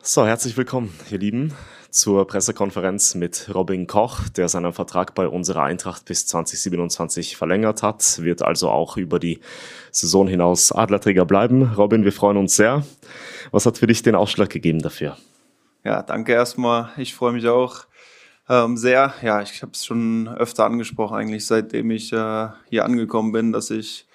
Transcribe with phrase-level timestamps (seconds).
[0.00, 1.52] So, herzlich willkommen, ihr Lieben,
[1.90, 8.22] zur Pressekonferenz mit Robin Koch, der seinen Vertrag bei unserer Eintracht bis 2027 verlängert hat,
[8.22, 9.40] wird also auch über die
[9.90, 11.74] Saison hinaus Adlerträger bleiben.
[11.74, 12.84] Robin, wir freuen uns sehr.
[13.50, 15.16] Was hat für dich den Ausschlag gegeben dafür?
[15.84, 16.90] Ja, danke erstmal.
[16.96, 17.84] Ich freue mich auch
[18.48, 19.12] ähm, sehr.
[19.22, 23.70] Ja, ich habe es schon öfter angesprochen, eigentlich seitdem ich äh, hier angekommen bin, dass
[23.70, 24.06] ich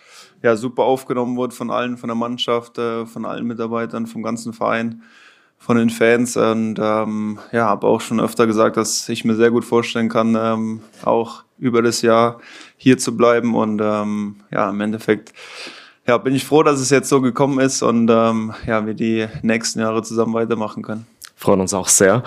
[0.42, 4.54] ja super aufgenommen wurde von allen, von der Mannschaft, äh, von allen Mitarbeitern, vom ganzen
[4.54, 5.04] Verein
[5.64, 9.50] von den Fans und ähm, ja, habe auch schon öfter gesagt, dass ich mir sehr
[9.50, 12.42] gut vorstellen kann, ähm, auch über das Jahr
[12.76, 15.32] hier zu bleiben und ähm, ja, im Endeffekt
[16.06, 19.28] ja, bin ich froh, dass es jetzt so gekommen ist und ähm, ja, wir die
[19.42, 21.08] nächsten Jahre zusammen weitermachen können.
[21.38, 22.24] Freuen uns auch sehr.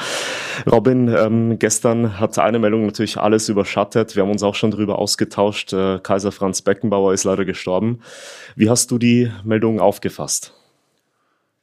[0.70, 4.16] Robin, ähm, gestern hat eine Meldung natürlich alles überschattet.
[4.16, 5.74] Wir haben uns auch schon darüber ausgetauscht.
[5.74, 8.00] Äh, Kaiser Franz Beckenbauer ist leider gestorben.
[8.56, 10.55] Wie hast du die Meldung aufgefasst?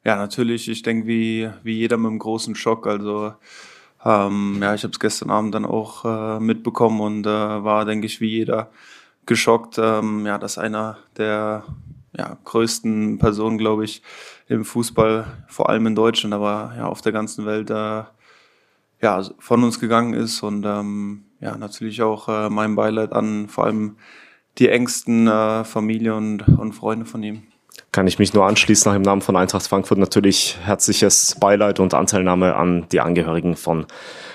[0.06, 0.68] Ja, natürlich.
[0.68, 2.88] Ich denke, wie, wie jeder mit einem großen Schock.
[2.88, 3.34] Also
[4.04, 8.08] ähm, ja, ich habe es gestern Abend dann auch äh, mitbekommen und äh, war, denke
[8.08, 8.70] ich, wie jeder
[9.26, 11.64] geschockt, ähm, ja, dass einer der
[12.18, 14.04] ja, größten Personen, glaube ich,
[14.50, 18.04] im Fußball, vor allem in Deutschland, aber ja auf der ganzen Welt, äh,
[19.02, 23.66] ja, von uns gegangen ist und ähm, ja, natürlich auch äh, mein Beileid an vor
[23.66, 23.98] allem
[24.60, 27.44] die engsten äh, Familie und, und Freunde von ihm
[27.92, 31.94] kann ich mich nur anschließen nach im Namen von Eintracht Frankfurt natürlich herzliches Beileid und
[31.94, 33.86] Anteilnahme an die Angehörigen von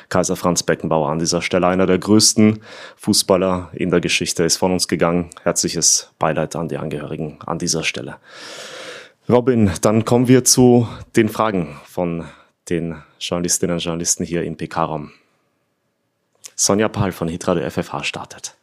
[0.09, 1.67] Kaiser Franz Beckenbauer an dieser Stelle.
[1.67, 2.61] Einer der größten
[2.97, 5.31] Fußballer in der Geschichte ist von uns gegangen.
[5.43, 8.17] Herzliches Beileid an die Angehörigen an dieser Stelle.
[9.29, 12.25] Robin, dann kommen wir zu den Fragen von
[12.71, 15.13] den Journalistinnen und Journalisten hier im PK-Raum.
[16.57, 18.58] Sonja Pahl von Hitradio FFH startet.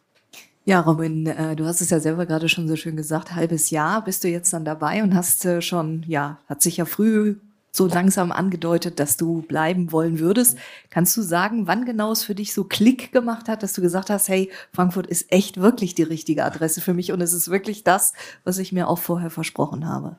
[0.68, 4.02] Ja, Robin, äh, du hast es ja selber gerade schon so schön gesagt, halbes Jahr
[4.02, 7.36] bist du jetzt dann dabei und hast äh, schon, ja, hat sich ja früh
[7.70, 10.58] so langsam angedeutet, dass du bleiben wollen würdest.
[10.90, 14.10] Kannst du sagen, wann genau es für dich so Klick gemacht hat, dass du gesagt
[14.10, 17.84] hast, hey, Frankfurt ist echt wirklich die richtige Adresse für mich und es ist wirklich
[17.84, 18.12] das,
[18.42, 20.16] was ich mir auch vorher versprochen habe?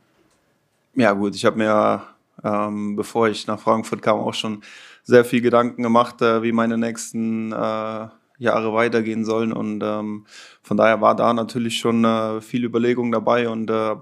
[0.95, 2.03] Ja gut, ich habe mir,
[2.41, 4.61] ähm, bevor ich nach Frankfurt kam, auch schon
[5.03, 9.51] sehr viel Gedanken gemacht, äh, wie meine nächsten äh, Jahre weitergehen sollen.
[9.53, 10.25] Und ähm,
[10.61, 13.95] von daher war da natürlich schon äh, viel Überlegung dabei und äh,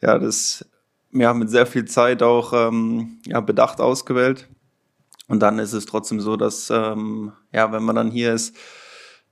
[0.00, 0.64] ja, das
[1.12, 4.48] ja, mit sehr viel Zeit auch ähm, ja, bedacht ausgewählt.
[5.28, 8.56] Und dann ist es trotzdem so, dass ähm, ja, wenn man dann hier ist,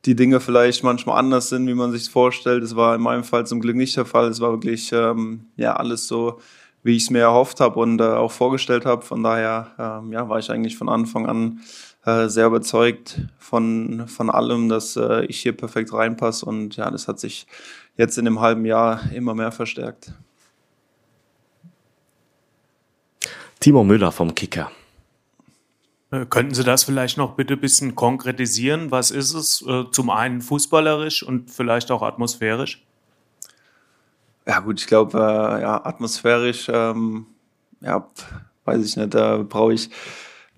[0.07, 2.63] die Dinge vielleicht manchmal anders sind, wie man sich vorstellt.
[2.63, 4.29] Das war in meinem Fall zum Glück nicht der Fall.
[4.29, 6.41] Es war wirklich ähm, ja alles so,
[6.83, 9.03] wie ich es mir erhofft habe und äh, auch vorgestellt habe.
[9.03, 11.61] Von daher ähm, ja, war ich eigentlich von Anfang an
[12.05, 16.47] äh, sehr überzeugt von, von allem, dass äh, ich hier perfekt reinpasse.
[16.47, 17.47] Und ja, das hat sich
[17.97, 20.13] jetzt in dem halben Jahr immer mehr verstärkt.
[23.61, 24.71] Timo Müller vom Kicker.
[26.11, 28.91] Äh, könnten Sie das vielleicht noch bitte ein bisschen konkretisieren?
[28.91, 29.63] Was ist es?
[29.67, 32.83] Äh, zum einen fußballerisch und vielleicht auch atmosphärisch?
[34.47, 37.27] Ja gut, ich glaube, äh, ja, atmosphärisch, ähm,
[37.81, 38.09] ja,
[38.65, 39.91] weiß ich nicht, da brauche ich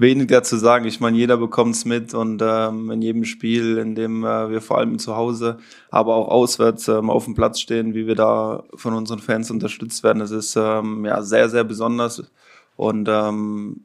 [0.02, 0.84] weniger zu sagen.
[0.84, 4.60] Ich meine, jeder bekommt es mit und ähm, in jedem Spiel, in dem äh, wir
[4.60, 5.56] vor allem zu Hause,
[5.90, 10.02] aber auch auswärts ähm, auf dem Platz stehen, wie wir da von unseren Fans unterstützt
[10.02, 12.30] werden, das ist ähm, ja sehr, sehr besonders.
[12.76, 13.84] Und ähm,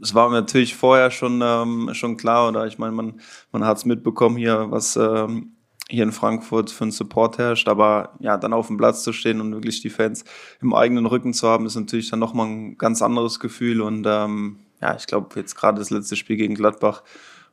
[0.00, 3.78] es war mir natürlich vorher schon, ähm, schon klar, oder ich meine, man, man hat
[3.78, 5.56] es mitbekommen hier, was ähm,
[5.88, 9.40] hier in Frankfurt für einen Support herrscht, aber ja, dann auf dem Platz zu stehen
[9.40, 10.24] und wirklich die Fans
[10.60, 14.58] im eigenen Rücken zu haben, ist natürlich dann nochmal ein ganz anderes Gefühl und ähm,
[14.80, 17.02] ja, ich glaube, jetzt gerade das letzte Spiel gegen Gladbach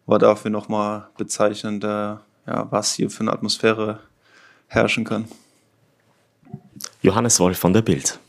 [0.06, 4.00] war dafür nochmal bezeichnend, äh, ja, was hier für eine Atmosphäre
[4.68, 5.28] herrschen kann.
[7.02, 8.20] Johannes Wolf von der Bild.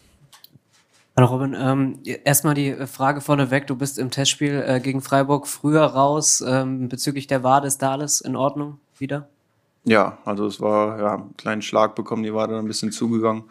[1.16, 3.68] Hallo Robin, ähm, erstmal die Frage vorneweg.
[3.68, 7.68] Du bist im Testspiel äh, gegen Freiburg früher raus ähm, bezüglich der Wade.
[7.68, 9.28] Ist da alles in Ordnung wieder?
[9.84, 13.44] Ja, also es war ja einen kleinen Schlag bekommen, die war dann ein bisschen zugegangen.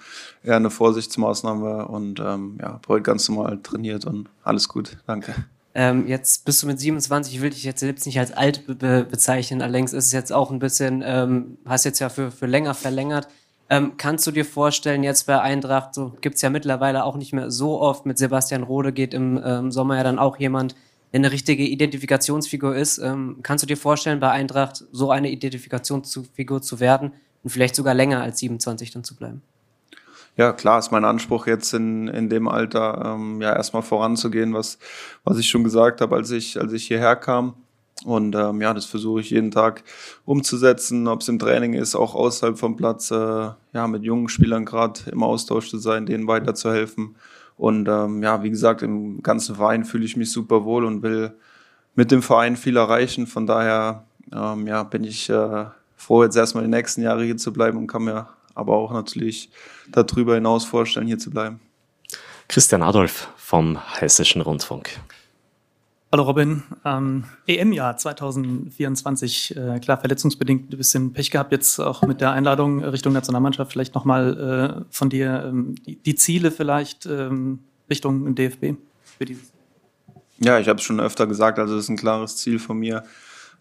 [0.44, 4.98] Eher eine Vorsichtsmaßnahme und ähm, ja, heute ganz normal trainiert und alles gut.
[5.06, 5.36] Danke.
[5.76, 9.08] Ähm, jetzt bist du mit 27, ich will dich jetzt selbst nicht als alt be
[9.10, 12.74] bezeichnen, allerdings ist es jetzt auch ein bisschen, ähm, hast jetzt ja für, für länger
[12.74, 13.28] verlängert.
[13.70, 17.50] Ähm, kannst du dir vorstellen, jetzt bei Eintracht, so gibt's ja mittlerweile auch nicht mehr
[17.50, 20.76] so oft, mit Sebastian Rode geht im ähm, Sommer ja dann auch jemand,
[21.14, 22.98] eine richtige Identifikationsfigur ist.
[22.98, 27.14] Ähm, kannst du dir vorstellen, bei Eintracht so eine Identifikationsfigur zu werden
[27.44, 29.42] und vielleicht sogar länger als 27 dann zu bleiben?
[30.36, 34.80] Ja, klar ist mein Anspruch jetzt in, in dem Alter, ähm, ja, erstmal voranzugehen, was,
[35.24, 37.54] was ich schon gesagt habe, als ich, als ich hierher kam.
[38.04, 39.84] Und ähm, ja, das versuche ich jeden Tag
[40.26, 44.66] umzusetzen, ob es im Training ist, auch außerhalb vom Platz, äh, ja, mit jungen Spielern
[44.66, 47.16] gerade im Austausch zu sein, denen weiterzuhelfen
[47.58, 51.34] Und ähm, ja, wie gesagt, im ganzen Verein fühle ich mich super wohl und will
[51.96, 53.28] mit dem Verein viel erreichen.
[53.28, 55.66] Von daher ähm, ja, bin ich äh,
[55.96, 59.52] froh, jetzt erstmal die nächsten Jahre hier zu bleiben und kann mir aber auch natürlich
[59.90, 61.60] darüber hinaus vorstellen, hier zu bleiben.
[62.48, 65.00] Christian Adolf vom Hessischen Rundfunk.
[66.14, 72.22] Hallo Robin, ähm, EM-Jahr 2024, äh, klar verletzungsbedingt ein bisschen Pech gehabt, jetzt auch mit
[72.22, 77.64] der Einladung Richtung Nationalmannschaft, vielleicht nochmal äh, von dir ähm, die, die, Ziele vielleicht ähm,
[77.90, 78.76] Richtung DFB
[79.18, 79.52] für dieses
[80.38, 83.02] Ja, ich habe es schon öfter gesagt, also es ist ein klares Ziel von mir,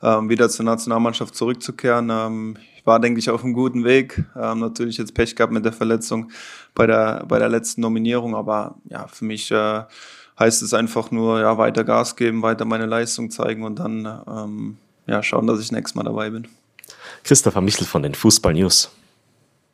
[0.03, 2.11] ähm, wieder zur Nationalmannschaft zurückzukehren.
[2.11, 4.27] Ähm, ich war, denke ich, auf einem guten Weg.
[4.37, 6.31] Ähm, natürlich jetzt Pech gehabt mit der Verletzung
[6.75, 9.85] bei der, bei der letzten Nominierung, aber ja, für mich äh,
[10.43, 14.77] heißt es einfach nur, ja, weiter Gas geben, weiter meine Leistung zeigen und dann ähm,
[15.07, 16.49] ja, schauen, dass ich nächstes Mal dabei bin.
[17.25, 18.91] Christopher Michel von den Fußball News.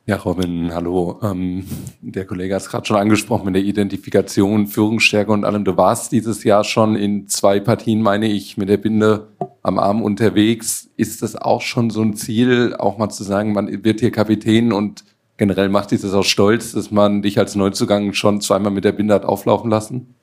[0.06, 1.20] Ja, Robin, hallo.
[1.22, 1.66] Ähm,
[2.00, 5.64] der Kollege hat es gerade schon angesprochen mit der Identifikation, Führungsstärke und allem.
[5.64, 9.28] Du warst dieses Jahr schon in zwei Partien, meine ich, mit der Binde
[9.62, 10.88] am Arm unterwegs.
[10.96, 14.72] Ist das auch schon so ein Ziel, auch mal zu sagen, man wird hier Kapitän
[14.72, 15.04] und
[15.36, 18.92] generell macht dich das auch stolz, dass man dich als Neuzugang schon zweimal mit der
[18.92, 20.14] Binde hat auflaufen lassen?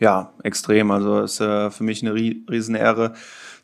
[0.00, 0.90] Ja, extrem.
[0.90, 3.14] Also es ist äh, für mich eine Riesenehre,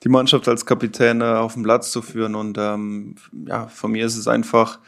[0.03, 2.35] die Mannschaft als Kapitän äh, auf den Platz zu führen.
[2.35, 3.15] Und ähm,
[3.47, 4.81] ja, von mir ist es einfach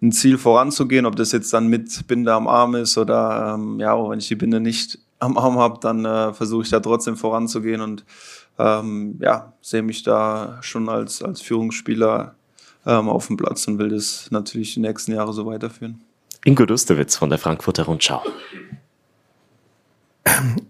[0.00, 3.96] ein Ziel voranzugehen, ob das jetzt dann mit Binde am Arm ist oder ähm, ja,
[4.08, 7.80] wenn ich die Binde nicht am Arm habe, dann äh, versuche ich da trotzdem voranzugehen
[7.80, 8.04] und
[8.58, 12.36] ähm, ja, sehe mich da schon als, als Führungsspieler
[12.86, 16.00] ähm, auf dem Platz und will das natürlich die nächsten Jahre so weiterführen.
[16.44, 18.22] Ingo Dustewitz von der Frankfurter Rundschau.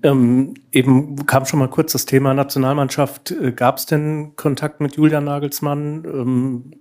[0.03, 3.31] Ähm, eben kam schon mal kurz das Thema Nationalmannschaft.
[3.31, 6.73] Äh, Gab es denn Kontakt mit Julian Nagelsmann ähm,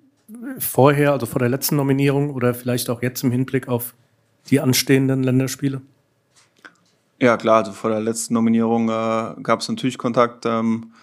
[0.60, 3.94] vorher, also vor der letzten Nominierung oder vielleicht auch jetzt im Hinblick auf
[4.50, 5.82] die anstehenden Länderspiele?
[7.20, 10.94] Ja, klar, also vor der letzten Nominierung äh, gab es natürlich Kontakt, ähm,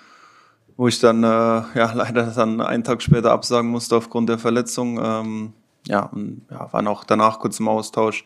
[0.77, 5.01] wo ich dann äh, ja leider dann einen Tag später absagen musste aufgrund der Verletzung.
[5.03, 5.53] Ähm,
[5.87, 8.25] ja, und ja, waren auch danach kurz im Austausch.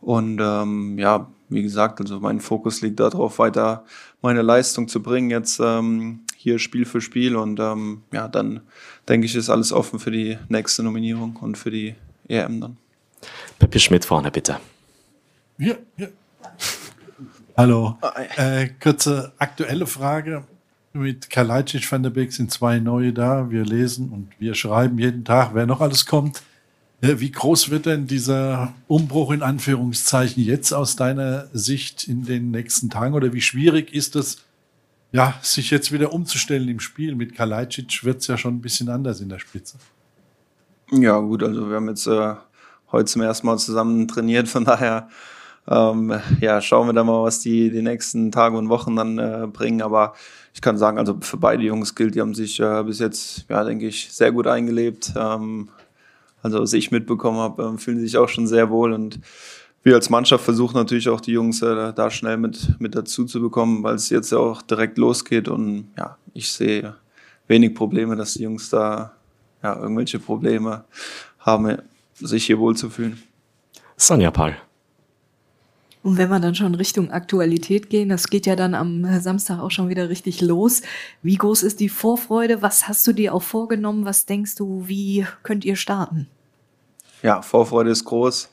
[0.00, 3.84] Und ähm, ja, wie gesagt, also mein Fokus liegt darauf, weiter
[4.22, 7.36] meine Leistung zu bringen, jetzt ähm, hier Spiel für Spiel.
[7.36, 8.60] Und ähm, ja, dann
[9.08, 11.94] denke ich, ist alles offen für die nächste Nominierung und für die
[12.28, 12.76] EM dann.
[13.58, 14.58] Peppi Schmidt vorne, bitte.
[15.58, 16.08] Ja, ja.
[17.56, 17.98] Hallo.
[18.36, 20.44] Äh, kurze aktuelle Frage.
[20.92, 23.50] Mit Kalajdzic van der Beek sind zwei neue da.
[23.50, 26.42] Wir lesen und wir schreiben jeden Tag, wer noch alles kommt.
[27.00, 32.50] Äh, wie groß wird denn dieser Umbruch in Anführungszeichen jetzt aus deiner Sicht in den
[32.50, 33.14] nächsten Tagen?
[33.14, 34.38] Oder wie schwierig ist es,
[35.12, 37.14] ja, sich jetzt wieder umzustellen im Spiel?
[37.14, 39.78] Mit Kalajdzic wird es ja schon ein bisschen anders in der Spitze.
[40.90, 42.34] Ja, gut, also wir haben jetzt äh,
[42.92, 45.08] heute zum ersten Mal zusammen trainiert, von daher
[45.68, 49.46] ähm, ja, schauen wir dann mal, was die, die nächsten Tage und Wochen dann äh,
[49.52, 49.82] bringen.
[49.82, 50.14] Aber
[50.54, 53.64] ich kann sagen, also für beide Jungs gilt, die haben sich äh, bis jetzt, ja,
[53.64, 55.12] denke ich, sehr gut eingelebt.
[55.16, 55.68] Ähm,
[56.46, 59.20] also was ich mitbekommen habe, äh, fühlen sich auch schon sehr wohl und
[59.82, 63.40] wir als Mannschaft versuchen natürlich auch die Jungs äh, da schnell mit, mit dazu zu
[63.40, 66.96] bekommen, weil es jetzt ja auch direkt losgeht und ja, ich sehe
[67.46, 69.14] wenig Probleme, dass die Jungs da
[69.62, 70.84] ja, irgendwelche Probleme
[71.38, 71.78] haben,
[72.14, 73.22] sich hier wohlzufühlen.
[73.96, 74.56] Sonja Paul.
[76.06, 79.72] Und wenn wir dann schon Richtung Aktualität gehen, das geht ja dann am Samstag auch
[79.72, 80.82] schon wieder richtig los.
[81.20, 82.62] Wie groß ist die Vorfreude?
[82.62, 84.04] Was hast du dir auch vorgenommen?
[84.04, 86.28] Was denkst du, wie könnt ihr starten?
[87.22, 88.50] Ja, Vorfreude ist groß.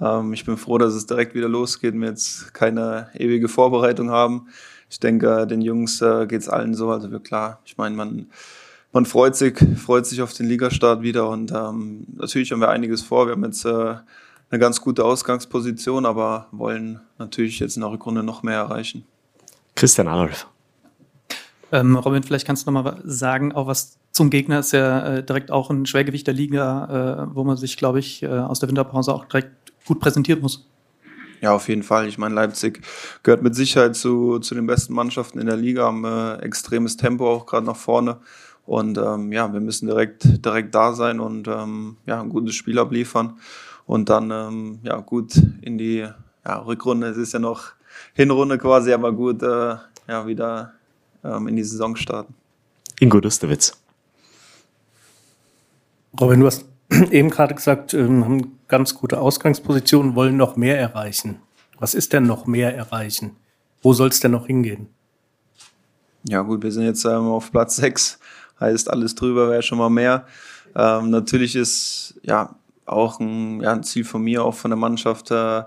[0.00, 4.48] Ähm, ich bin froh, dass es direkt wieder losgeht, wir jetzt keine ewige Vorbereitung haben.
[4.90, 6.90] Ich denke, den Jungs äh, geht es allen so.
[6.90, 8.26] Also wir, klar, ich meine, man,
[8.92, 13.02] man freut sich, freut sich auf den Ligastart wieder und ähm, natürlich haben wir einiges
[13.02, 13.26] vor.
[13.26, 13.96] Wir haben jetzt äh,
[14.50, 19.04] eine ganz gute Ausgangsposition, aber wollen natürlich jetzt in der Rückrunde noch mehr erreichen.
[19.74, 20.46] Christian Adolf.
[21.76, 25.22] Ähm, Robin, vielleicht kannst du noch mal sagen, auch was zum Gegner ist ja äh,
[25.22, 28.70] direkt auch ein Schwergewicht der Liga, äh, wo man sich, glaube ich, äh, aus der
[28.70, 29.50] Winterpause auch direkt
[29.84, 30.66] gut präsentieren muss.
[31.42, 32.08] Ja, auf jeden Fall.
[32.08, 32.80] Ich meine, Leipzig
[33.22, 37.30] gehört mit Sicherheit zu, zu den besten Mannschaften in der Liga, haben äh, extremes Tempo
[37.30, 38.20] auch gerade nach vorne.
[38.64, 42.78] Und ähm, ja, wir müssen direkt, direkt da sein und ähm, ja, ein gutes Spiel
[42.78, 43.38] abliefern
[43.84, 46.08] und dann ähm, ja gut in die
[46.44, 47.08] ja, Rückrunde.
[47.08, 47.72] Es ist ja noch
[48.14, 49.76] Hinrunde quasi, aber gut äh,
[50.08, 50.72] ja wieder
[51.26, 52.34] ähm, in die Saison starten.
[53.00, 53.76] Ingo Dustewitz.
[56.18, 56.64] Robin, du hast
[57.10, 61.40] eben gerade gesagt, wir ähm, haben ganz gute Ausgangspositionen, wollen noch mehr erreichen.
[61.78, 63.36] Was ist denn noch mehr erreichen?
[63.82, 64.88] Wo soll es denn noch hingehen?
[66.24, 68.18] Ja gut, wir sind jetzt ähm, auf Platz 6,
[68.60, 70.26] heißt alles drüber wäre schon mal mehr.
[70.74, 72.54] Ähm, natürlich ist ja
[72.84, 75.62] auch ein, ja, ein Ziel von mir, auch von der Mannschaft, äh,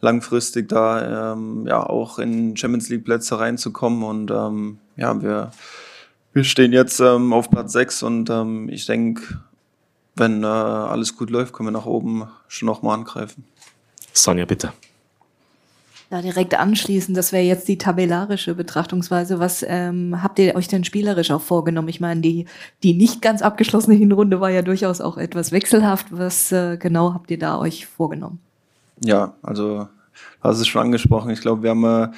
[0.00, 5.50] langfristig da ähm, ja auch in Champions League Plätze reinzukommen und ähm, ja, wir,
[6.32, 9.40] wir stehen jetzt ähm, auf Platz 6 und ähm, ich denke,
[10.16, 13.44] wenn äh, alles gut läuft, können wir nach oben schon nochmal angreifen.
[14.12, 14.72] Sonja, bitte.
[16.10, 19.40] Da direkt anschließen, das wäre jetzt die tabellarische Betrachtungsweise.
[19.40, 21.88] Was ähm, habt ihr euch denn spielerisch auch vorgenommen?
[21.88, 22.44] Ich meine, die,
[22.82, 26.06] die nicht ganz abgeschlossene Hinrunde war ja durchaus auch etwas wechselhaft.
[26.10, 28.38] Was äh, genau habt ihr da euch vorgenommen?
[29.00, 29.88] Ja, also
[30.40, 31.30] hast es schon angesprochen.
[31.30, 32.08] Ich glaube, wir haben äh,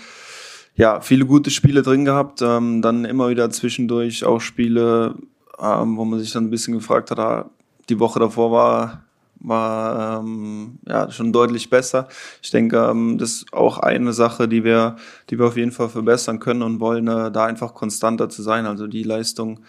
[0.75, 2.43] ja viele gute Spiele drin gehabt.
[2.43, 5.17] Ähm, dann immer wieder zwischendurch auch Spiele,
[5.59, 7.51] ähm, wo man sich dann ein bisschen gefragt hat, ah,
[7.89, 9.07] die Woche davor war
[9.41, 12.09] war ähm, ja schon deutlich besser.
[12.43, 14.97] Ich denke, ähm, das ist auch eine Sache, die wir,
[15.31, 18.67] die wir auf jeden Fall verbessern können und wollen, äh, da einfach konstanter zu sein,
[18.67, 19.61] also die Leistung,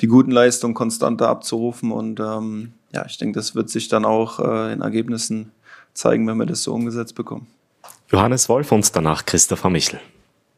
[0.00, 4.40] die guten Leistungen konstanter abzurufen und ähm, ja, ich denke, das wird sich dann auch
[4.40, 5.52] äh, in Ergebnissen
[5.96, 7.46] zeigen, wenn wir das so umgesetzt bekommen.
[8.08, 10.00] Johannes Wolf und danach Christopher Michel.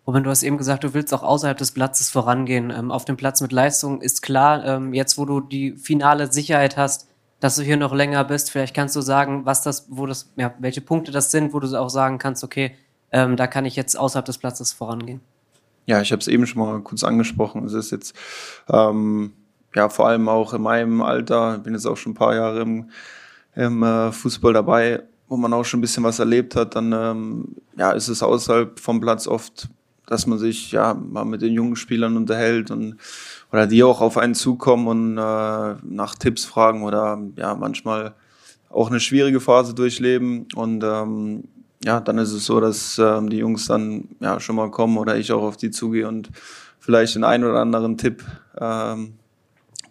[0.07, 2.71] Robin, du hast eben gesagt, du willst auch außerhalb des Platzes vorangehen.
[2.71, 6.77] Ähm, auf dem Platz mit Leistung ist klar, ähm, jetzt wo du die finale Sicherheit
[6.77, 7.09] hast,
[7.41, 8.51] dass du hier noch länger bist.
[8.51, 11.79] Vielleicht kannst du sagen, was das, wo das, ja, welche Punkte das sind, wo du
[11.79, 12.75] auch sagen kannst, okay,
[13.13, 15.21] ähm, da kann ich jetzt außerhalb des Platzes vorangehen.
[15.87, 17.65] Ja, ich habe es eben schon mal kurz angesprochen.
[17.65, 18.15] Es ist jetzt
[18.69, 19.33] ähm,
[19.75, 22.61] ja vor allem auch in meinem Alter, ich bin jetzt auch schon ein paar Jahre
[22.61, 22.91] im,
[23.55, 27.45] im äh, Fußball dabei, wo man auch schon ein bisschen was erlebt hat, dann ähm,
[27.77, 29.69] ja, ist es außerhalb vom Platz oft,
[30.07, 32.97] dass man sich ja mal mit den jungen Spielern unterhält und
[33.53, 38.15] oder die auch auf einen zukommen und äh, nach Tipps fragen oder ja manchmal
[38.71, 41.45] auch eine schwierige Phase durchleben und ähm,
[41.85, 45.17] ja, dann ist es so, dass ähm, die Jungs dann ja schon mal kommen oder
[45.17, 46.31] ich auch auf die zugehe und
[46.81, 48.25] vielleicht den einen oder anderen Tipp
[48.59, 49.15] ähm,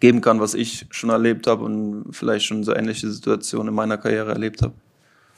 [0.00, 3.96] geben kann, was ich schon erlebt habe und vielleicht schon so ähnliche Situationen in meiner
[3.96, 4.74] Karriere erlebt habe.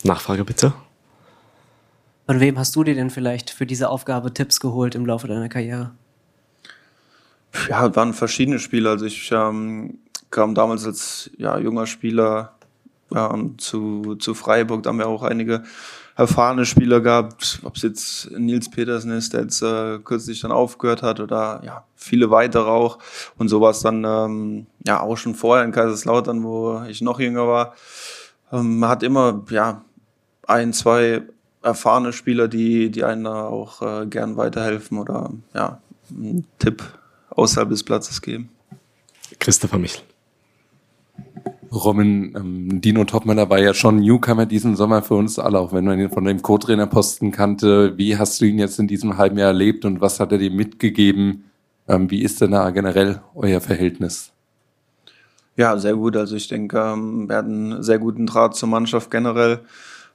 [0.05, 0.73] Nachfrage bitte.
[2.27, 5.49] Von wem hast du dir denn vielleicht für diese Aufgabe Tipps geholt im Laufe deiner
[5.49, 5.91] Karriere?
[7.69, 8.91] Ja, waren verschiedene Spieler.
[8.91, 9.99] Also ich ähm,
[10.31, 12.55] kam damals als ja, junger Spieler
[13.13, 14.85] ja, zu, zu Freiburg.
[14.85, 15.65] Da haben wir auch einige
[16.17, 21.03] erfahrene Spieler gehabt, ob es jetzt Nils Petersen ist, der jetzt äh, kürzlich dann aufgehört
[21.03, 22.99] hat oder ja, viele weitere auch.
[23.39, 27.75] Und sowas dann ähm, ja auch schon vorher in Kaiserslautern, wo ich noch jünger war.
[28.53, 29.83] Ähm, man hat immer ja
[30.51, 31.23] ein, zwei
[31.63, 35.81] erfahrene Spieler, die, die einen da auch äh, gern weiterhelfen oder ja,
[36.11, 36.83] einen Tipp
[37.31, 38.49] außerhalb des Platzes geben.
[39.39, 40.03] Christopher Michel.
[41.73, 45.85] Robin, ähm, Dino Topmüller war ja schon Newcomer diesen Sommer für uns alle, auch wenn
[45.85, 47.97] man ihn von dem Co-Trainerposten kannte.
[47.97, 50.51] Wie hast du ihn jetzt in diesem halben Jahr erlebt und was hat er dir
[50.51, 51.45] mitgegeben?
[51.87, 54.33] Ähm, wie ist denn da generell euer Verhältnis?
[55.57, 56.17] Ja, sehr gut.
[56.17, 59.61] Also ich denke, ähm, wir hatten einen sehr guten Draht zur Mannschaft generell.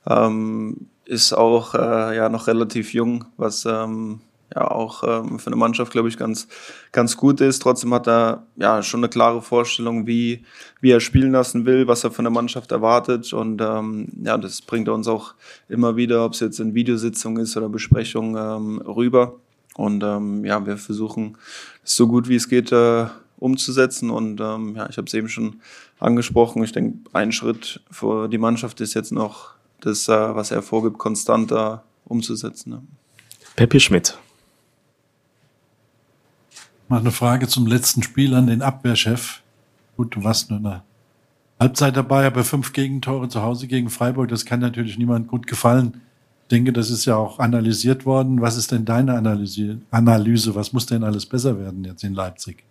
[0.07, 4.21] Ähm, ist auch äh, ja noch relativ jung, was ähm,
[4.53, 6.47] ja auch ähm, für eine Mannschaft, glaube ich, ganz,
[6.91, 7.59] ganz gut ist.
[7.61, 10.43] Trotzdem hat er ja schon eine klare Vorstellung, wie,
[10.81, 13.33] wie er spielen lassen will, was er von der Mannschaft erwartet.
[13.33, 15.33] Und ähm, ja, das bringt er uns auch
[15.69, 19.35] immer wieder, ob es jetzt in Videositzung ist oder Besprechung, ähm, rüber.
[19.75, 21.37] Und ähm, ja, wir versuchen
[21.83, 23.07] es so gut wie es geht äh,
[23.37, 24.09] umzusetzen.
[24.09, 25.59] Und ähm, ja, ich habe es eben schon
[25.99, 26.63] angesprochen.
[26.63, 30.97] Ich denke, ein Schritt für die Mannschaft ist jetzt noch das, äh, was er vorgibt,
[30.97, 32.69] konstanter umzusetzen.
[32.71, 32.81] Ne?
[33.55, 34.17] Peppi Schmidt.
[36.87, 39.41] Mal eine Frage zum letzten Spiel an den Abwehrchef.
[39.97, 40.83] Gut, du warst nur in der
[41.59, 46.01] Halbzeit dabei, aber fünf Gegentore zu Hause gegen Freiburg, das kann natürlich niemand gut gefallen.
[46.43, 48.39] Ich denke, das ist ja auch analysiert worden.
[48.39, 49.79] Was ist denn deine Analyse?
[49.89, 50.53] Analyse?
[50.53, 52.63] Was muss denn alles besser werden jetzt in Leipzig?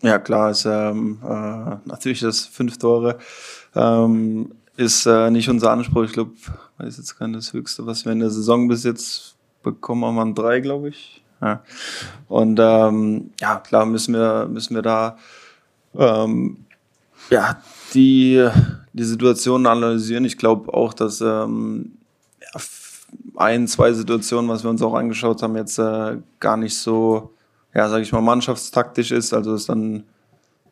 [0.00, 3.18] Ja, klar, ist ähm, äh, natürlich das fünf Tore
[3.74, 6.04] ähm, ist äh, nicht unser Anspruch.
[6.04, 6.32] Ich glaube,
[6.78, 10.34] weiß jetzt gar nicht das Höchste, was wir in der Saison bis jetzt bekommen haben,
[10.36, 11.22] drei, glaube ich.
[11.42, 11.64] Ja.
[12.28, 15.18] Und ähm, ja, klar müssen wir, müssen wir da
[15.96, 16.58] ähm,
[17.28, 17.60] ja,
[17.92, 18.48] die,
[18.92, 20.24] die Situation analysieren.
[20.24, 21.98] Ich glaube auch, dass ähm,
[22.40, 22.60] ja,
[23.34, 27.34] ein, zwei Situationen, was wir uns auch angeschaut haben, jetzt äh, gar nicht so,
[27.74, 29.34] ja, sage ich mal, mannschaftstaktisch ist.
[29.34, 30.04] Also ist dann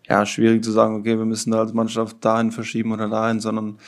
[0.09, 3.79] ja schwierig zu sagen, okay, wir müssen da als Mannschaft dahin verschieben oder dahin, sondern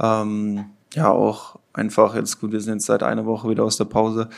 [0.00, 3.86] ähm, ja auch einfach jetzt gut, wir sind jetzt seit einer Woche wieder aus der
[3.86, 4.28] Pause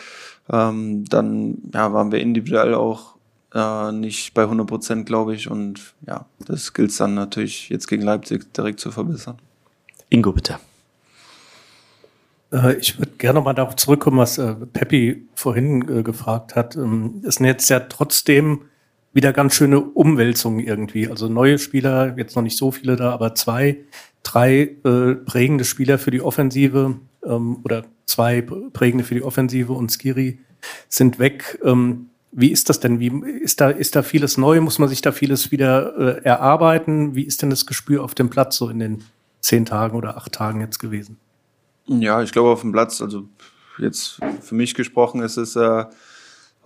[0.51, 3.17] ähm, dann ja, waren wir individuell auch
[3.55, 5.51] äh, nicht bei 100 Prozent, glaube ich.
[5.51, 9.39] Und ja, das gilt es dann natürlich jetzt gegen Leipzig direkt zu verbessern.
[10.09, 10.59] Ingo, bitte.
[12.53, 16.77] Äh, ich würde gerne mal darauf zurückkommen, was äh, Peppi vorhin äh, gefragt hat.
[16.77, 18.63] Ähm, es sind jetzt ja trotzdem
[19.17, 21.09] wieder ganz schöne Umwälzungen irgendwie.
[21.09, 23.79] Also neue Spieler, jetzt noch nicht so viele da, aber zwei,
[24.23, 29.91] drei äh, prägende Spieler für die Offensive ähm, oder zwei prägende für die Offensive und
[29.91, 30.39] Skiri
[30.91, 31.59] sind weg.
[31.65, 33.01] Ähm, wie ist das denn?
[33.01, 33.09] Wie
[33.41, 34.61] ist da, ist da vieles neu?
[34.61, 37.15] Muss man sich da vieles wieder äh, erarbeiten?
[37.15, 39.05] Wie ist denn das Gespür auf dem Platz so in den
[39.41, 41.17] zehn Tagen oder acht Tagen jetzt gewesen?
[41.87, 43.27] Ja, ich glaube auf dem Platz, also
[43.79, 45.85] jetzt für mich gesprochen ist es, äh,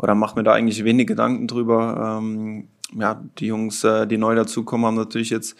[0.01, 2.19] oder macht mir da eigentlich wenig Gedanken drüber.
[2.19, 5.57] Ähm, ja, die Jungs, äh, die neu dazukommen, haben natürlich jetzt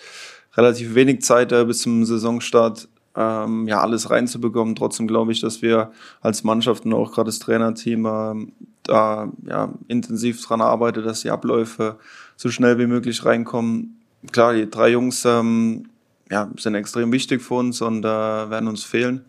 [0.55, 4.75] relativ wenig Zeit äh, bis zum Saisonstart ähm, ja alles reinzubekommen.
[4.77, 5.93] Trotzdem glaube ich, dass wir
[6.23, 11.31] als Mannschaft und auch gerade das Trainerteam ähm, da ja, intensiv dran arbeitet, dass die
[11.31, 11.99] Abläufe
[12.37, 14.01] so schnell wie möglich reinkommen.
[14.33, 15.91] Klar, die drei Jungs ähm,
[16.31, 19.27] ja, sind extrem wichtig für uns und äh, werden uns fehlen.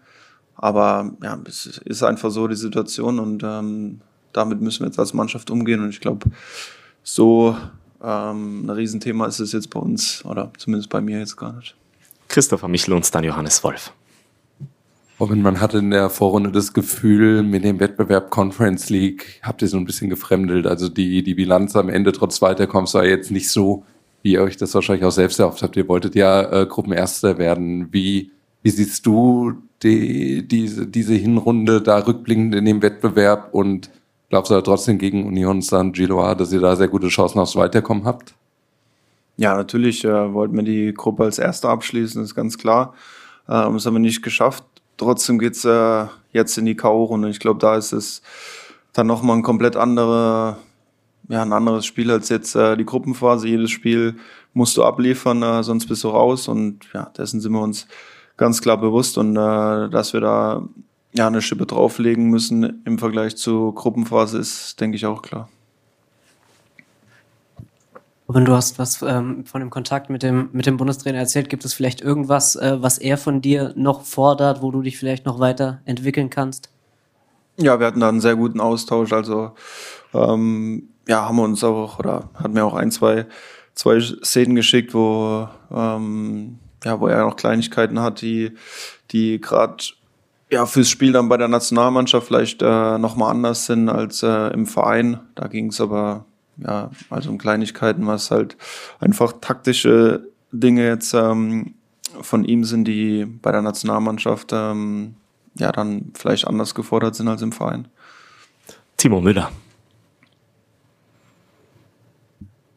[0.56, 4.00] Aber ja, es ist einfach so die Situation und ähm,
[4.34, 5.82] damit müssen wir jetzt als Mannschaft umgehen.
[5.82, 6.30] Und ich glaube,
[7.04, 7.56] so
[8.04, 11.76] ähm, ein Riesenthema ist es jetzt bei uns oder zumindest bei mir jetzt gar nicht.
[12.28, 13.94] Christopher Michel und Stan Johannes Wolf.
[15.20, 19.68] Robin, man hatte in der Vorrunde das Gefühl, mit dem Wettbewerb Conference League habt ihr
[19.68, 20.66] so ein bisschen gefremdelt.
[20.66, 23.84] Also die, die Bilanz am Ende trotz Weiterkommens war jetzt nicht so,
[24.24, 25.76] wie ihr euch das wahrscheinlich auch selbst erhofft habt.
[25.76, 27.90] Ihr wolltet ja äh, Gruppenerster werden.
[27.92, 28.32] Wie,
[28.64, 33.92] wie siehst du die, diese, diese Hinrunde da rückblickend in dem Wettbewerb und
[34.32, 38.06] glaubst du trotzdem gegen Union San Giloa, dass ihr da sehr gute Chancen aufs Weiterkommen
[38.06, 38.34] habt?
[39.38, 42.94] Ja, natürlich äh, wollten wir die Gruppe als Erster abschließen, ist ganz klar.
[43.48, 44.64] Ähm, das haben wir nicht geschafft.
[44.98, 47.30] Trotzdem geht's äh, jetzt in die K.O.-Runde.
[47.30, 48.22] Ich glaube, da ist es
[48.94, 50.58] dann nochmal ein komplett andere,
[51.28, 53.48] ja, ein anderes Spiel als jetzt äh, die Gruppenphase.
[53.48, 54.16] Jedes Spiel
[54.54, 56.48] musst du abliefern, äh, sonst bist du raus.
[56.48, 57.88] Und ja, dessen sind wir uns
[58.38, 60.64] ganz klar bewusst und äh, dass wir da
[61.14, 65.50] ja eine Schippe drauflegen müssen im Vergleich zur Gruppenphase ist, denke ich, auch klar.
[68.28, 71.50] Robin, du hast was ähm, von dem Kontakt mit dem, mit dem Bundestrainer erzählt.
[71.50, 75.26] Gibt es vielleicht irgendwas, äh, was er von dir noch fordert, wo du dich vielleicht
[75.26, 76.70] noch weiter entwickeln kannst?
[77.58, 79.12] Ja, wir hatten da einen sehr guten Austausch.
[79.12, 79.52] Also
[80.14, 83.26] ähm, ja, haben wir uns auch oder hat mir auch ein, zwei,
[83.74, 88.52] zwei Szenen geschickt, wo ähm, ja, wo er noch Kleinigkeiten hat, die,
[89.12, 89.84] die gerade
[90.52, 94.68] ja, fürs Spiel dann bei der Nationalmannschaft vielleicht äh, nochmal anders sind als äh, im
[94.68, 95.20] Verein.
[95.36, 96.26] Da ging es aber
[96.58, 98.58] ja, also um Kleinigkeiten, was halt
[99.00, 101.76] einfach taktische Dinge jetzt ähm,
[102.22, 105.16] von ihm sind, die bei der Nationalmannschaft ähm,
[105.56, 107.88] ja dann vielleicht anders gefordert sind als im Verein.
[108.98, 109.52] Timo Müller.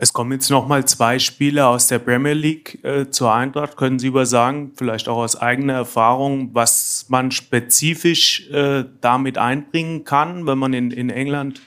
[0.05, 3.79] Es kommen jetzt nochmal zwei Spieler aus der Premier League äh, zur Eintracht.
[3.79, 10.05] Können Sie über sagen, vielleicht auch aus eigener Erfahrung, was man spezifisch äh, damit einbringen
[10.05, 11.63] kann, wenn man in, in England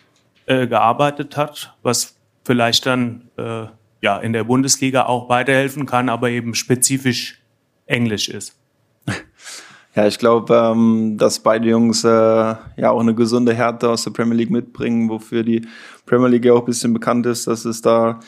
[0.46, 3.66] äh, gearbeitet hat, was vielleicht dann äh,
[4.02, 7.42] ja, in der Bundesliga auch weiterhelfen kann, aber eben spezifisch
[7.88, 8.56] Englisch ist.
[9.98, 14.12] Ja, ich glaube, ähm, dass beide Jungs äh, ja auch eine gesunde Härte aus der
[14.12, 15.68] Premier League mitbringen, wofür die
[16.06, 18.20] Premier League ja auch ein bisschen bekannt ist, dass es da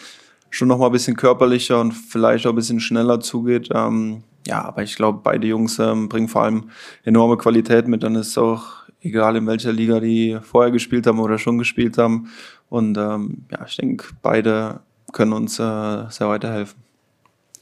[0.50, 3.70] schon noch mal ein bisschen körperlicher und vielleicht auch ein bisschen schneller zugeht.
[3.72, 6.72] Ähm, ja, aber ich glaube, beide Jungs ähm, bringen vor allem
[7.04, 8.02] enorme Qualität mit.
[8.02, 8.66] Dann ist es auch
[9.00, 12.32] egal in welcher Liga die vorher gespielt haben oder schon gespielt haben.
[12.70, 14.80] Und ähm, ja, ich denke, beide
[15.14, 16.82] können uns äh, sehr weiterhelfen.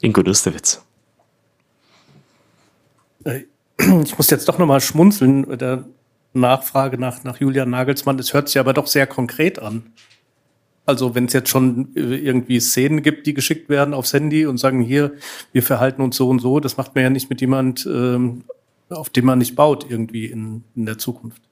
[0.00, 0.82] Ingo Dustewitz.
[3.24, 3.42] Äh,
[4.04, 5.84] ich muss jetzt doch nochmal schmunzeln, der
[6.32, 8.18] Nachfrage nach, nach Julian Nagelsmann.
[8.18, 9.92] Es hört sich aber doch sehr konkret an.
[10.86, 14.58] Also wenn es jetzt schon äh, irgendwie Szenen gibt, die geschickt werden aufs Handy und
[14.58, 15.12] sagen, hier,
[15.52, 18.44] wir verhalten uns so und so, das macht man ja nicht mit jemand, ähm,
[18.88, 21.42] auf dem man nicht baut irgendwie in, in der Zukunft.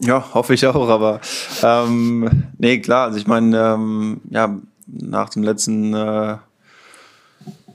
[0.00, 1.20] Ja, hoffe ich auch, aber
[1.62, 6.36] ähm, nee, klar, also ich meine, ähm, ja, nach dem letzten äh,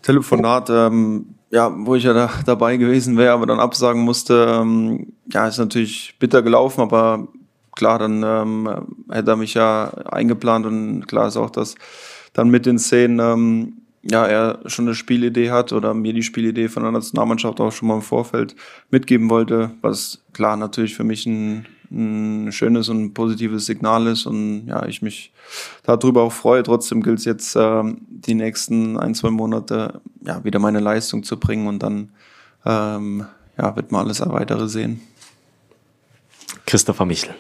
[0.02, 5.14] Telefonat, ähm, ja, wo ich ja da, dabei gewesen wäre, aber dann absagen musste, ähm,
[5.32, 7.28] ja, ist natürlich bitter gelaufen, aber
[7.76, 8.70] klar, dann ähm,
[9.10, 11.76] hätte er mich ja eingeplant und klar ist auch, dass
[12.34, 16.70] dann mit den Szenen ähm, ja, er schon eine Spielidee hat oder mir die Spielidee
[16.70, 18.56] von der Nationalmannschaft auch schon mal im Vorfeld
[18.92, 24.68] mitgeben wollte, was klar natürlich für mich ein, ein schönes und positives Signal ist und
[24.68, 25.34] ja, ich mich
[25.84, 26.64] darüber auch freue.
[26.64, 31.40] Trotzdem gilt es jetzt, äh, die nächsten ein, zwei Monate ja, wieder meine Leistung zu
[31.40, 32.12] bringen und dann
[32.66, 33.26] ähm,
[33.58, 35.02] ja, wird man alles weitere sehen.
[36.66, 37.34] Christopher Michel.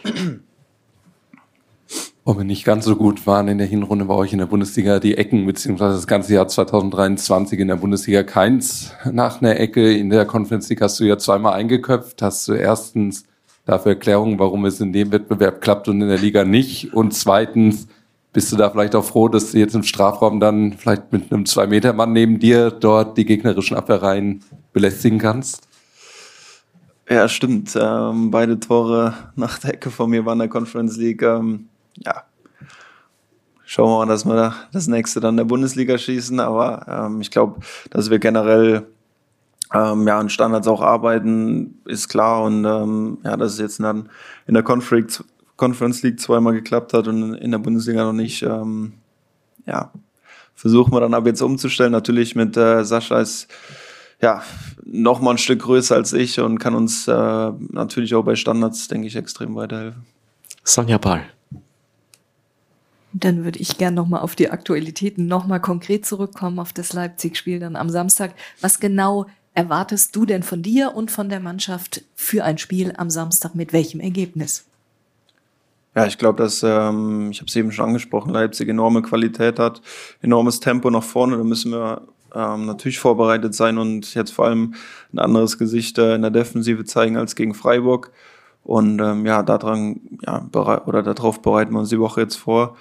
[2.25, 4.99] Wo wir nicht ganz so gut waren in der Hinrunde bei euch in der Bundesliga,
[4.99, 9.95] die Ecken, beziehungsweise das ganze Jahr 2023 in der Bundesliga keins nach einer Ecke.
[9.95, 12.21] In der Conference League hast du ja zweimal eingeköpft.
[12.21, 13.23] Hast du erstens
[13.69, 16.93] dafür Erklärungen, warum es in dem Wettbewerb klappt und in der Liga nicht?
[16.93, 17.87] Und zweitens,
[18.33, 21.45] bist du da vielleicht auch froh, dass du jetzt im Strafraum dann vielleicht mit einem
[21.45, 25.67] Zwei-Meter-Mann neben dir dort die gegnerischen Abwehrreihen belästigen kannst?
[27.07, 27.75] Ja, stimmt.
[27.79, 31.21] Ähm, beide Tore nach der Ecke von mir waren in der Conference League.
[31.21, 32.23] Ähm, ja,
[33.65, 36.39] schauen wir mal, dass wir das nächste dann in der Bundesliga schießen.
[36.39, 38.87] Aber ähm, ich glaube, dass wir generell
[39.73, 42.43] ähm, ja, an Standards auch arbeiten, ist klar.
[42.43, 44.09] Und ähm, ja, dass es jetzt dann
[44.47, 45.23] in der Conference,
[45.57, 48.93] Conference League zweimal geklappt hat und in der Bundesliga noch nicht, ähm,
[49.65, 49.91] ja,
[50.55, 51.91] versuchen wir dann ab jetzt umzustellen.
[51.91, 53.47] Natürlich mit äh, Sascha ist
[54.21, 54.41] ja
[54.83, 58.87] noch mal ein Stück größer als ich und kann uns äh, natürlich auch bei Standards,
[58.87, 60.05] denke ich, extrem weiterhelfen.
[60.63, 61.23] Sonja Ball.
[63.11, 67.75] Dann würde ich gerne nochmal auf die Aktualitäten nochmal konkret zurückkommen, auf das Leipzig-Spiel dann
[67.75, 68.35] am Samstag.
[68.61, 69.25] Was genau
[69.59, 73.55] erwartest du denn von dir und von der Mannschaft für ein Spiel am Samstag?
[73.55, 74.63] Mit welchem Ergebnis?
[75.93, 79.81] Ja, ich glaube, dass, ähm, ich habe es eben schon angesprochen, Leipzig enorme Qualität hat,
[80.21, 81.35] enormes Tempo nach vorne.
[81.35, 84.75] Da müssen wir ähm, natürlich vorbereitet sein und jetzt vor allem
[85.11, 88.11] ein anderes Gesicht äh, in der Defensive zeigen als gegen Freiburg.
[88.63, 92.77] Und ähm, ja, daran, ja, oder darauf bereiten wir uns die Woche jetzt vor.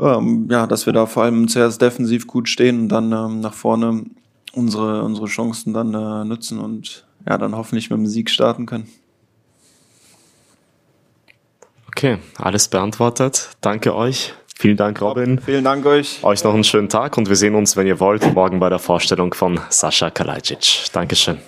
[0.00, 3.54] Ähm, ja, dass wir da vor allem zuerst defensiv gut stehen und dann ähm, nach
[3.54, 4.06] vorne
[4.52, 8.88] unsere, unsere Chancen dann äh, nutzen und ja, dann hoffentlich mit dem Sieg starten können.
[11.88, 13.50] Okay, alles beantwortet.
[13.60, 14.34] Danke euch.
[14.56, 15.40] Vielen Dank, Robin.
[15.40, 16.22] Vielen Dank euch.
[16.22, 18.78] Euch noch einen schönen Tag und wir sehen uns, wenn ihr wollt, morgen bei der
[18.78, 20.84] Vorstellung von Sascha Kalajdzic.
[20.92, 21.38] Dankeschön.